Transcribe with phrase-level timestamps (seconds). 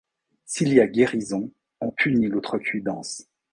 [0.45, 3.25] S’il y a guérison, on punit l’outrecuidance.